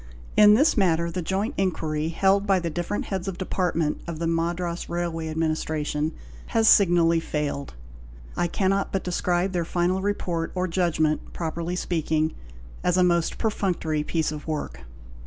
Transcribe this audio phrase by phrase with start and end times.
[0.35, 4.25] In this matter the joint inquiry held by the different heads of department of the
[4.25, 6.11] Madras Railway Administration
[6.47, 7.75] has signally failed.
[8.35, 12.33] I cannot but describe their final report or judgment (properly speaking)
[12.83, 14.79] as a most perfunctory piece of work.